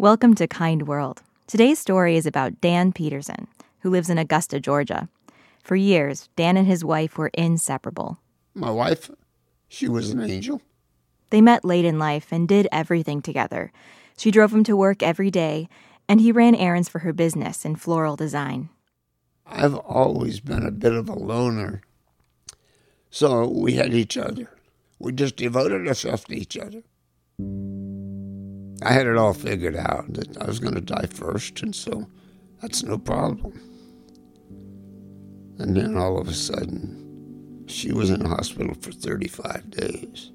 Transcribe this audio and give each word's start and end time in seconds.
Welcome 0.00 0.36
to 0.36 0.46
Kind 0.46 0.86
World. 0.86 1.22
Today's 1.48 1.80
story 1.80 2.16
is 2.16 2.24
about 2.24 2.60
Dan 2.60 2.92
Peterson, 2.92 3.48
who 3.80 3.90
lives 3.90 4.08
in 4.08 4.16
Augusta, 4.16 4.60
Georgia. 4.60 5.08
For 5.64 5.74
years, 5.74 6.28
Dan 6.36 6.56
and 6.56 6.68
his 6.68 6.84
wife 6.84 7.18
were 7.18 7.32
inseparable. 7.34 8.20
My 8.54 8.70
wife, 8.70 9.10
she 9.66 9.88
was 9.88 10.10
an 10.10 10.20
angel. 10.20 10.62
They 11.30 11.40
met 11.40 11.64
late 11.64 11.84
in 11.84 11.98
life 11.98 12.28
and 12.30 12.46
did 12.46 12.68
everything 12.70 13.20
together. 13.20 13.72
She 14.16 14.30
drove 14.30 14.52
him 14.52 14.62
to 14.62 14.76
work 14.76 15.02
every 15.02 15.32
day, 15.32 15.68
and 16.08 16.20
he 16.20 16.30
ran 16.30 16.54
errands 16.54 16.88
for 16.88 17.00
her 17.00 17.12
business 17.12 17.64
in 17.64 17.74
floral 17.74 18.14
design. 18.14 18.68
I've 19.46 19.74
always 19.74 20.38
been 20.38 20.64
a 20.64 20.70
bit 20.70 20.92
of 20.92 21.08
a 21.08 21.18
loner. 21.18 21.80
So 23.10 23.48
we 23.48 23.72
had 23.72 23.92
each 23.92 24.16
other. 24.16 24.48
We 25.00 25.10
just 25.10 25.34
devoted 25.34 25.88
ourselves 25.88 26.22
to 26.26 26.36
each 26.36 26.56
other. 26.56 26.84
I 28.82 28.92
had 28.92 29.06
it 29.06 29.16
all 29.16 29.34
figured 29.34 29.76
out 29.76 30.12
that 30.14 30.40
I 30.40 30.46
was 30.46 30.60
going 30.60 30.74
to 30.74 30.80
die 30.80 31.06
first, 31.12 31.62
and 31.62 31.74
so 31.74 32.08
that's 32.62 32.82
no 32.82 32.98
problem. 32.98 33.60
And 35.58 35.76
then 35.76 35.96
all 35.96 36.18
of 36.18 36.28
a 36.28 36.34
sudden, 36.34 37.64
she 37.66 37.92
was 37.92 38.10
in 38.10 38.20
the 38.22 38.28
hospital 38.28 38.74
for 38.80 38.92
35 38.92 39.70
days. 39.70 40.30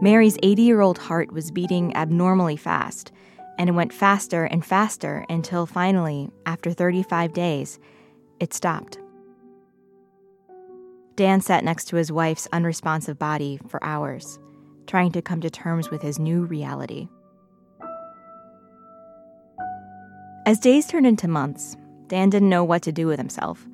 Mary's 0.00 0.38
80 0.42 0.62
year 0.62 0.80
old 0.80 0.98
heart 0.98 1.32
was 1.32 1.50
beating 1.50 1.94
abnormally 1.96 2.56
fast, 2.56 3.12
and 3.58 3.68
it 3.68 3.72
went 3.72 3.92
faster 3.92 4.44
and 4.44 4.64
faster 4.64 5.24
until 5.28 5.66
finally, 5.66 6.30
after 6.46 6.72
35 6.72 7.32
days, 7.32 7.78
it 8.38 8.54
stopped. 8.54 8.98
Dan 11.16 11.40
sat 11.40 11.64
next 11.64 11.86
to 11.86 11.96
his 11.96 12.10
wife's 12.10 12.48
unresponsive 12.52 13.18
body 13.18 13.60
for 13.68 13.82
hours 13.84 14.38
trying 14.86 15.12
to 15.12 15.22
come 15.22 15.40
to 15.40 15.50
terms 15.50 15.90
with 15.90 16.02
his 16.02 16.18
new 16.18 16.44
reality. 16.44 17.08
As 20.44 20.58
days 20.58 20.86
turned 20.86 21.06
into 21.06 21.28
months, 21.28 21.76
Dan 22.08 22.28
didn't 22.30 22.48
know 22.48 22.64
what 22.64 22.82
to 22.82 22.92
do 22.92 23.06
with 23.06 23.18
himself. 23.18 23.64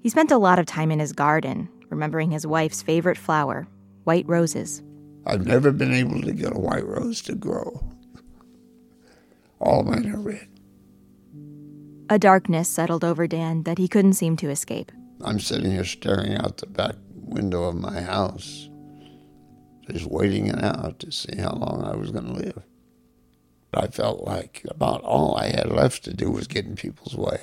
He 0.00 0.08
spent 0.08 0.32
a 0.32 0.38
lot 0.38 0.58
of 0.58 0.66
time 0.66 0.90
in 0.90 0.98
his 0.98 1.12
garden, 1.12 1.68
remembering 1.88 2.30
his 2.30 2.46
wife's 2.46 2.82
favorite 2.82 3.16
flower, 3.16 3.68
white 4.04 4.26
roses. 4.28 4.82
I've 5.24 5.46
never 5.46 5.72
been 5.72 5.92
able 5.92 6.20
to 6.22 6.32
get 6.32 6.54
a 6.54 6.58
white 6.58 6.86
rose 6.86 7.22
to 7.22 7.34
grow. 7.34 7.82
All 9.60 9.82
mine 9.82 10.08
are 10.12 10.18
red. 10.18 10.48
A 12.10 12.18
darkness 12.18 12.68
settled 12.68 13.02
over 13.02 13.26
Dan 13.26 13.62
that 13.64 13.78
he 13.78 13.88
couldn't 13.88 14.14
seem 14.14 14.36
to 14.36 14.50
escape. 14.50 14.92
I'm 15.24 15.40
sitting 15.40 15.70
here 15.70 15.84
staring 15.84 16.36
out 16.36 16.58
the 16.58 16.66
back 16.66 16.94
window 17.14 17.64
of 17.64 17.74
my 17.76 18.00
house 18.00 18.68
just 19.90 20.06
waiting 20.06 20.48
it 20.48 20.62
out 20.62 20.98
to 21.00 21.12
see 21.12 21.36
how 21.36 21.52
long 21.52 21.84
I 21.84 21.94
was 21.96 22.10
going 22.10 22.26
to 22.26 22.32
live. 22.32 22.62
I 23.74 23.88
felt 23.88 24.24
like 24.24 24.62
about 24.68 25.02
all 25.02 25.36
I 25.36 25.48
had 25.48 25.70
left 25.70 26.04
to 26.04 26.14
do 26.14 26.30
was 26.30 26.46
get 26.46 26.64
in 26.64 26.76
people's 26.76 27.14
way. 27.14 27.40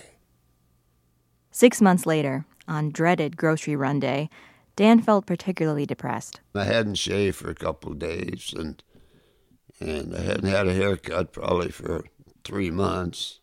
Six 1.51 1.81
months 1.81 2.05
later, 2.05 2.45
on 2.67 2.89
dreaded 2.89 3.37
grocery 3.37 3.75
run 3.75 3.99
day, 3.99 4.29
Dan 4.75 5.01
felt 5.01 5.27
particularly 5.27 5.85
depressed. 5.85 6.41
I 6.55 6.63
hadn't 6.63 6.95
shaved 6.95 7.35
for 7.35 7.51
a 7.51 7.55
couple 7.55 7.91
of 7.91 7.99
days, 7.99 8.53
and 8.57 8.81
and 9.79 10.15
I 10.15 10.21
hadn't 10.21 10.49
had 10.49 10.67
a 10.67 10.73
haircut 10.73 11.33
probably 11.33 11.69
for 11.69 12.05
three 12.43 12.71
months, 12.71 13.39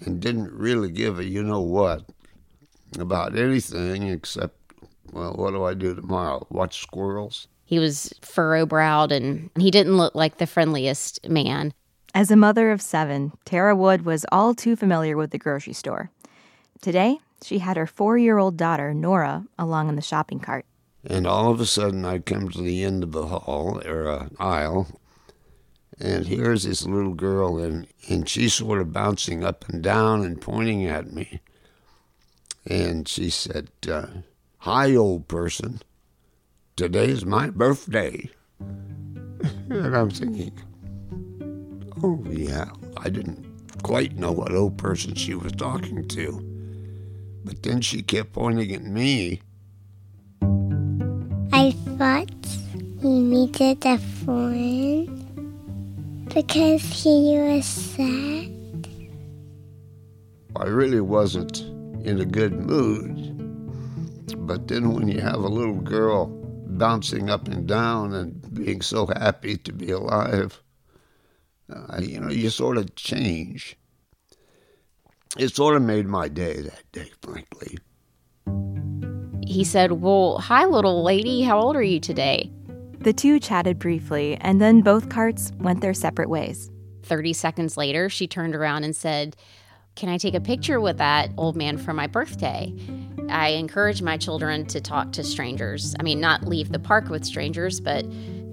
and 0.00 0.20
didn't 0.20 0.52
really 0.52 0.90
give 0.90 1.18
a 1.18 1.24
you 1.24 1.42
know 1.42 1.60
what 1.60 2.04
about 2.98 3.36
anything 3.36 4.04
except, 4.04 4.56
well, 5.12 5.32
what 5.32 5.50
do 5.50 5.64
I 5.64 5.74
do 5.74 5.94
tomorrow? 5.94 6.46
Watch 6.50 6.80
squirrels? 6.80 7.48
He 7.64 7.78
was 7.78 8.12
furrow 8.20 8.66
browed 8.66 9.10
and 9.10 9.50
he 9.58 9.70
didn't 9.70 9.96
look 9.96 10.14
like 10.14 10.38
the 10.38 10.46
friendliest 10.46 11.28
man. 11.28 11.72
As 12.14 12.30
a 12.30 12.36
mother 12.36 12.70
of 12.70 12.82
seven, 12.82 13.32
Tara 13.44 13.74
Wood 13.74 14.04
was 14.04 14.26
all 14.30 14.54
too 14.54 14.76
familiar 14.76 15.16
with 15.16 15.30
the 15.30 15.38
grocery 15.38 15.72
store. 15.72 16.10
Today, 16.80 17.18
she 17.42 17.58
had 17.58 17.76
her 17.76 17.86
four 17.86 18.16
year 18.18 18.38
old 18.38 18.56
daughter, 18.56 18.94
Nora, 18.94 19.44
along 19.58 19.88
in 19.88 19.96
the 19.96 20.02
shopping 20.02 20.38
cart. 20.38 20.64
And 21.04 21.26
all 21.26 21.50
of 21.50 21.60
a 21.60 21.66
sudden, 21.66 22.04
I 22.04 22.18
come 22.18 22.48
to 22.50 22.62
the 22.62 22.84
end 22.84 23.02
of 23.02 23.12
the 23.12 23.26
hall 23.26 23.82
or 23.84 24.08
an 24.08 24.36
aisle, 24.38 25.00
and 26.00 26.26
here's 26.26 26.62
this 26.62 26.86
little 26.86 27.14
girl, 27.14 27.58
and, 27.58 27.86
and 28.08 28.28
she's 28.28 28.54
sort 28.54 28.80
of 28.80 28.92
bouncing 28.92 29.44
up 29.44 29.68
and 29.68 29.82
down 29.82 30.24
and 30.24 30.40
pointing 30.40 30.86
at 30.86 31.12
me. 31.12 31.40
And 32.66 33.06
she 33.06 33.28
said, 33.28 33.70
uh, 33.86 34.06
Hi, 34.58 34.94
old 34.94 35.28
person 35.28 35.80
today's 36.76 37.24
my 37.24 37.50
birthday. 37.50 38.28
and 38.60 39.96
I'm 39.96 40.10
thinking, 40.10 40.52
oh, 42.02 42.22
yeah, 42.28 42.70
I 42.96 43.10
didn't 43.10 43.46
quite 43.82 44.16
know 44.16 44.32
what 44.32 44.52
old 44.52 44.76
person 44.76 45.14
she 45.14 45.34
was 45.34 45.52
talking 45.52 46.06
to. 46.08 46.50
But 47.44 47.62
then 47.62 47.80
she 47.80 48.02
kept 48.02 48.32
pointing 48.32 48.74
at 48.74 48.82
me. 48.82 49.40
I 51.52 51.70
thought 51.96 52.30
he 53.00 53.20
needed 53.20 53.84
a 53.86 53.98
friend 53.98 55.08
because 56.34 56.82
he 56.82 57.38
was 57.38 57.66
sad. 57.66 58.88
I 60.56 60.64
really 60.64 61.00
wasn't 61.00 61.60
in 62.04 62.20
a 62.20 62.24
good 62.24 62.54
mood. 62.54 63.30
But 64.46 64.66
then 64.66 64.92
when 64.92 65.08
you 65.08 65.20
have 65.20 65.40
a 65.40 65.48
little 65.48 65.80
girl 65.80 66.43
bouncing 66.78 67.30
up 67.30 67.48
and 67.48 67.66
down 67.66 68.12
and 68.14 68.54
being 68.54 68.80
so 68.80 69.06
happy 69.06 69.56
to 69.58 69.72
be 69.72 69.90
alive. 69.90 70.62
Uh, 71.72 72.00
you 72.00 72.20
know, 72.20 72.30
you 72.30 72.50
sort 72.50 72.76
of 72.76 72.94
change. 72.94 73.76
It 75.38 75.54
sort 75.54 75.76
of 75.76 75.82
made 75.82 76.06
my 76.06 76.28
day 76.28 76.60
that 76.60 76.92
day, 76.92 77.10
frankly. 77.22 77.78
He 79.46 79.64
said, 79.64 79.92
Well, 79.92 80.38
hi, 80.38 80.64
little 80.64 81.02
lady. 81.02 81.42
How 81.42 81.58
old 81.58 81.76
are 81.76 81.82
you 81.82 82.00
today? 82.00 82.50
The 83.00 83.12
two 83.12 83.38
chatted 83.38 83.78
briefly, 83.78 84.36
and 84.40 84.60
then 84.60 84.80
both 84.80 85.08
carts 85.08 85.52
went 85.58 85.80
their 85.80 85.94
separate 85.94 86.30
ways. 86.30 86.70
30 87.02 87.32
seconds 87.34 87.76
later, 87.76 88.08
she 88.08 88.26
turned 88.26 88.54
around 88.54 88.84
and 88.84 88.96
said, 88.96 89.36
Can 89.96 90.08
I 90.08 90.18
take 90.18 90.34
a 90.34 90.40
picture 90.40 90.80
with 90.80 90.98
that 90.98 91.30
old 91.36 91.56
man 91.56 91.78
for 91.78 91.92
my 91.92 92.08
birthday? 92.08 92.74
I 93.28 93.50
encourage 93.50 94.02
my 94.02 94.16
children 94.16 94.66
to 94.66 94.80
talk 94.80 95.12
to 95.12 95.22
strangers. 95.22 95.94
I 96.00 96.02
mean, 96.02 96.20
not 96.20 96.44
leave 96.44 96.72
the 96.72 96.80
park 96.80 97.08
with 97.08 97.24
strangers, 97.24 97.80
but 97.80 98.04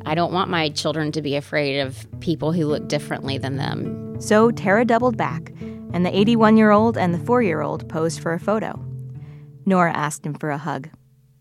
I 0.05 0.13
don't 0.13 0.33
want 0.33 0.51
my 0.51 0.69
children 0.69 1.11
to 1.13 1.21
be 1.21 1.35
afraid 1.35 1.79
of 1.79 2.07
people 2.19 2.51
who 2.51 2.67
look 2.67 2.88
differently 2.88 3.39
than 3.39 3.57
them. 3.57 4.21
So 4.21 4.51
Tara 4.51 4.85
doubled 4.85 5.17
back, 5.17 5.51
and 5.93 6.05
the 6.05 6.15
81 6.15 6.57
year 6.57 6.69
old 6.69 6.95
and 6.95 7.11
the 7.11 7.19
4 7.19 7.41
year 7.41 7.61
old 7.61 7.89
posed 7.89 8.21
for 8.21 8.33
a 8.33 8.39
photo. 8.39 8.79
Nora 9.65 9.94
asked 9.94 10.25
him 10.25 10.35
for 10.35 10.51
a 10.51 10.59
hug. 10.59 10.89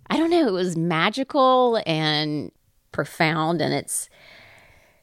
I 0.09 0.17
don't 0.17 0.31
know, 0.31 0.49
it 0.49 0.53
was 0.53 0.77
magical 0.77 1.81
and 1.87 2.51
profound, 2.91 3.61
and 3.61 3.75
it's 3.75 4.09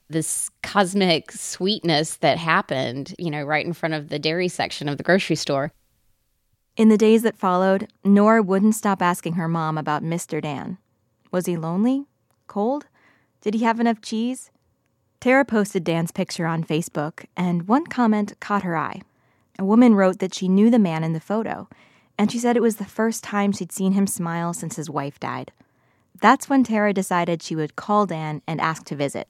this 0.10 0.50
cosmic 0.64 1.32
sweetness 1.32 2.18
that 2.18 2.38
happened, 2.38 3.14
you 3.20 3.30
know, 3.30 3.44
right 3.44 3.66
in 3.66 3.74
front 3.74 3.96
of 3.96 4.10
the 4.10 4.20
dairy 4.20 4.48
section 4.48 4.88
of 4.88 4.98
the 4.98 5.04
grocery 5.04 5.36
store. 5.36 5.74
In 6.76 6.90
the 6.90 6.98
days 6.98 7.24
that 7.24 7.38
followed, 7.38 7.88
Nora 8.04 8.42
wouldn't 8.42 8.76
stop 8.76 9.02
asking 9.02 9.34
her 9.34 9.48
mom 9.48 9.78
about 9.78 10.04
Mr. 10.04 10.42
Dan. 10.42 10.78
Was 11.32 11.46
he 11.46 11.58
lonely? 11.58 12.06
Cold? 12.48 12.86
Did 13.42 13.56
he 13.56 13.64
have 13.64 13.80
enough 13.80 14.02
cheese? 14.02 14.52
Tara 15.20 15.44
posted 15.44 15.84
Dan's 15.84 16.12
picture 16.12 16.46
on 16.46 16.64
Facebook, 16.64 17.26
and 17.36 17.68
one 17.68 17.88
comment 17.88 18.40
caught 18.40 18.64
her 18.64 18.78
eye. 18.78 19.02
A 19.58 19.66
woman 19.66 19.96
wrote 19.96 20.20
that 20.20 20.36
she 20.36 20.48
knew 20.48 20.70
the 20.70 20.78
man 20.78 21.04
in 21.04 21.14
the 21.14 21.20
photo, 21.20 21.68
and 22.18 22.32
she 22.32 22.38
said 22.38 22.56
it 22.56 22.62
was 22.62 22.76
the 22.76 22.86
first 22.86 23.24
time 23.24 23.52
she'd 23.52 23.72
seen 23.72 23.94
him 23.94 24.06
smile 24.06 24.54
since 24.54 24.76
his 24.76 24.90
wife 24.90 25.20
died. 25.20 25.52
That's 26.22 26.48
when 26.48 26.64
Tara 26.64 26.94
decided 26.94 27.42
she 27.42 27.56
would 27.56 27.76
call 27.76 28.06
Dan 28.06 28.42
and 28.48 28.62
ask 28.62 28.86
to 28.86 28.96
visit. 28.96 29.28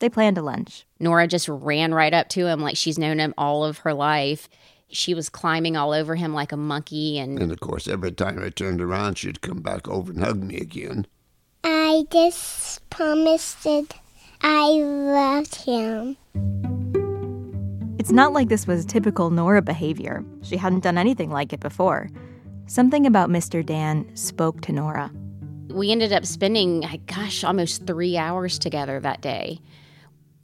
They 0.00 0.08
planned 0.08 0.38
a 0.38 0.42
lunch. 0.42 0.86
Nora 0.98 1.26
just 1.26 1.48
ran 1.48 1.94
right 1.94 2.12
up 2.12 2.28
to 2.30 2.46
him 2.46 2.60
like 2.60 2.76
she's 2.76 2.98
known 2.98 3.20
him 3.20 3.34
all 3.38 3.64
of 3.64 3.78
her 3.78 3.94
life. 3.94 4.48
She 4.88 5.14
was 5.14 5.28
climbing 5.28 5.76
all 5.76 5.92
over 5.92 6.16
him 6.16 6.32
like 6.34 6.52
a 6.52 6.56
monkey 6.56 7.18
and 7.18 7.38
And 7.38 7.52
of 7.52 7.60
course, 7.60 7.86
every 7.86 8.10
time 8.10 8.42
I 8.42 8.48
turned 8.48 8.80
around, 8.80 9.18
she'd 9.18 9.42
come 9.42 9.60
back 9.60 9.86
over 9.88 10.10
and 10.10 10.20
hug 10.24 10.42
me 10.42 10.56
again. 10.56 11.06
I 11.62 12.06
just 12.10 12.88
promised 12.88 13.62
that 13.64 13.94
I 14.42 14.68
loved 14.70 15.54
him. 15.54 16.16
It's 17.98 18.10
not 18.10 18.32
like 18.32 18.48
this 18.48 18.66
was 18.66 18.86
typical 18.86 19.28
Nora 19.28 19.60
behavior. 19.60 20.24
She 20.40 20.56
hadn't 20.56 20.82
done 20.82 20.96
anything 20.96 21.30
like 21.30 21.52
it 21.52 21.60
before. 21.60 22.08
Something 22.66 23.04
about 23.04 23.28
Mr. 23.28 23.64
Dan 23.64 24.10
spoke 24.16 24.62
to 24.62 24.72
Nora. 24.72 25.10
we 25.68 25.92
ended 25.92 26.12
up 26.12 26.24
spending, 26.24 26.84
gosh, 27.06 27.44
almost 27.44 27.86
three 27.86 28.16
hours 28.16 28.58
together 28.58 28.98
that 29.00 29.20
day. 29.20 29.60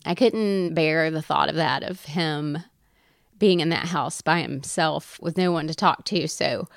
I 0.06 0.14
couldn't 0.14 0.74
bear 0.74 1.10
the 1.10 1.20
thought 1.20 1.48
of 1.48 1.56
that, 1.56 1.82
of 1.82 2.04
him 2.04 2.58
being 3.38 3.60
in 3.60 3.68
that 3.70 3.86
house 3.88 4.22
by 4.22 4.40
himself 4.40 5.18
with 5.20 5.36
no 5.36 5.52
one 5.52 5.66
to 5.66 5.74
talk 5.74 6.04
to. 6.06 6.26
So 6.28 6.68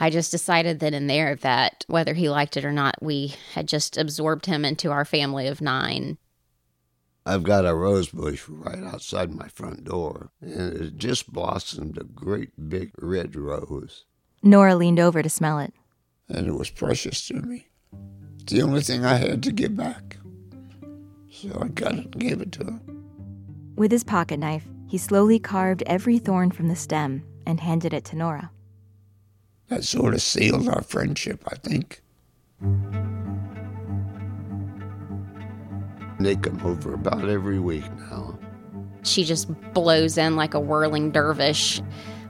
I 0.00 0.10
just 0.10 0.30
decided 0.30 0.80
then 0.80 0.92
and 0.92 1.08
there 1.08 1.36
that 1.36 1.84
whether 1.86 2.12
he 2.14 2.28
liked 2.28 2.56
it 2.56 2.64
or 2.64 2.72
not, 2.72 2.96
we 3.00 3.34
had 3.54 3.68
just 3.68 3.96
absorbed 3.96 4.46
him 4.46 4.64
into 4.64 4.90
our 4.90 5.04
family 5.04 5.46
of 5.46 5.60
nine. 5.60 6.18
I've 7.24 7.44
got 7.44 7.64
a 7.64 7.74
rose 7.74 8.08
bush 8.10 8.44
right 8.48 8.82
outside 8.82 9.32
my 9.32 9.48
front 9.48 9.84
door, 9.84 10.30
and 10.42 10.74
it 10.76 10.98
just 10.98 11.32
blossomed 11.32 11.96
a 11.96 12.04
great 12.04 12.68
big 12.68 12.90
red 12.98 13.34
rose, 13.34 14.04
Nora 14.42 14.74
leaned 14.74 15.00
over 15.00 15.22
to 15.22 15.30
smell 15.30 15.58
it. 15.58 15.72
and 16.28 16.46
it 16.46 16.52
was 16.52 16.68
precious 16.68 17.26
to 17.28 17.34
me. 17.34 17.68
It's 18.40 18.52
the 18.52 18.60
only 18.60 18.82
thing 18.82 19.06
I 19.06 19.14
had 19.14 19.42
to 19.44 19.52
give 19.52 19.74
back. 19.74 20.13
So 21.50 21.58
I 21.60 21.68
got 21.68 21.92
it 21.92 22.04
and 22.04 22.18
gave 22.18 22.40
it 22.40 22.52
to 22.52 22.64
him. 22.64 22.80
With 23.76 23.90
his 23.90 24.04
pocket 24.04 24.38
knife, 24.38 24.66
he 24.88 24.98
slowly 24.98 25.38
carved 25.38 25.82
every 25.86 26.18
thorn 26.18 26.50
from 26.50 26.68
the 26.68 26.76
stem 26.76 27.22
and 27.46 27.60
handed 27.60 27.92
it 27.92 28.04
to 28.06 28.16
Nora. 28.16 28.50
That 29.68 29.84
sort 29.84 30.14
of 30.14 30.22
sealed 30.22 30.68
our 30.68 30.82
friendship, 30.82 31.42
I 31.48 31.56
think. 31.56 32.02
They 36.20 36.36
come 36.36 36.60
over 36.64 36.94
about 36.94 37.28
every 37.28 37.58
week 37.58 37.84
now. 38.10 38.38
She 39.02 39.24
just 39.24 39.48
blows 39.74 40.16
in 40.16 40.36
like 40.36 40.54
a 40.54 40.60
whirling 40.60 41.10
dervish, 41.10 41.82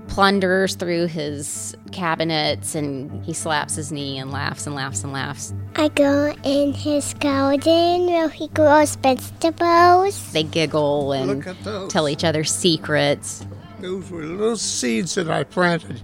plunders 0.09 0.75
through 0.75 1.07
his 1.07 1.77
cabinets, 1.93 2.75
and 2.75 3.25
he 3.25 3.33
slaps 3.33 3.75
his 3.75 3.91
knee 3.91 4.19
and 4.19 4.31
laughs 4.31 4.67
and 4.67 4.75
laughs 4.75 5.03
and 5.03 5.13
laughs. 5.13 5.55
I 5.77 5.89
go 5.89 6.35
in 6.45 6.73
his 6.73 7.15
garden 7.15 8.07
where 8.07 8.29
he 8.29 8.49
grows 8.49 8.97
vegetables. 8.97 10.33
They 10.33 10.43
giggle 10.45 11.13
and 11.13 11.29
Look 11.39 11.47
at 11.47 11.63
those. 11.65 11.93
tell 11.93 12.09
each 12.09 12.25
other 12.25 12.45
secrets. 12.45 13.45
Those 13.81 14.11
were 14.11 14.23
little 14.25 14.57
seeds 14.57 15.15
that 15.17 15.31
I 15.31 15.45
planted 15.45 16.01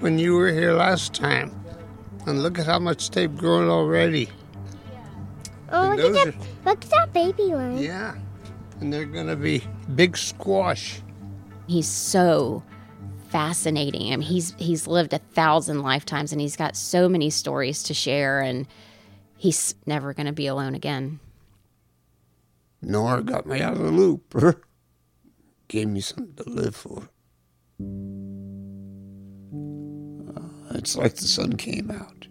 when 0.00 0.18
you 0.18 0.34
were 0.34 0.52
here 0.52 0.72
last 0.74 1.14
time. 1.14 1.54
And 2.26 2.42
look 2.42 2.58
at 2.58 2.66
how 2.66 2.78
much 2.78 3.10
they've 3.10 3.34
grown 3.34 3.68
already. 3.70 4.28
Oh, 5.72 5.92
And 5.92 6.00
look 6.02 6.16
at 6.16 6.34
that! 6.34 6.46
Look 6.66 6.84
at 6.84 6.90
that 6.90 7.12
baby 7.12 7.48
one. 7.54 7.78
Yeah. 7.78 8.14
And 8.80 8.92
they're 8.92 9.04
going 9.06 9.26
to 9.28 9.36
be 9.36 9.62
big 9.94 10.16
squash. 10.16 11.00
He's 11.66 11.86
so 11.88 12.62
fascinating. 13.30 14.12
I 14.12 14.16
mean, 14.16 14.28
he's 14.28 14.54
he's 14.58 14.86
lived 14.86 15.12
a 15.12 15.18
thousand 15.18 15.82
lifetimes, 15.82 16.32
and 16.32 16.40
he's 16.40 16.56
got 16.56 16.76
so 16.76 17.08
many 17.08 17.30
stories 17.30 17.82
to 17.84 17.94
share, 17.94 18.40
and 18.40 18.66
he's 19.36 19.74
never 19.86 20.12
going 20.12 20.26
to 20.26 20.32
be 20.32 20.46
alone 20.46 20.74
again. 20.74 21.20
Nora 22.82 23.22
got 23.22 23.46
me 23.46 23.60
out 23.60 23.74
of 23.74 23.80
the 23.80 23.90
loop. 23.90 24.34
Gave 25.68 25.88
me 25.88 26.00
something 26.00 26.34
to 26.34 26.50
live 26.50 26.74
for. 26.74 27.08
Uh, 30.34 30.74
it's 30.74 30.96
like 30.96 31.14
the 31.14 31.28
sun 31.28 31.56
came 31.56 31.90
out. 31.90 32.26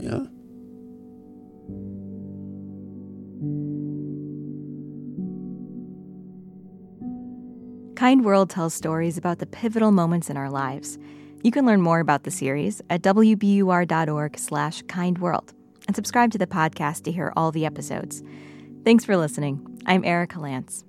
Yeah? 0.00 0.26
Kind 7.98 8.24
World 8.24 8.48
tells 8.48 8.74
stories 8.74 9.18
about 9.18 9.40
the 9.40 9.46
pivotal 9.46 9.90
moments 9.90 10.30
in 10.30 10.36
our 10.36 10.48
lives. 10.48 11.00
You 11.42 11.50
can 11.50 11.66
learn 11.66 11.80
more 11.80 11.98
about 11.98 12.22
the 12.22 12.30
series 12.30 12.80
at 12.88 13.02
wbur.org 13.02 14.38
slash 14.38 14.84
kindworld 14.84 15.48
and 15.88 15.96
subscribe 15.96 16.30
to 16.30 16.38
the 16.38 16.46
podcast 16.46 17.02
to 17.02 17.10
hear 17.10 17.32
all 17.36 17.50
the 17.50 17.66
episodes. 17.66 18.22
Thanks 18.84 19.04
for 19.04 19.16
listening. 19.16 19.80
I'm 19.84 20.04
Erica 20.04 20.38
Lance. 20.38 20.84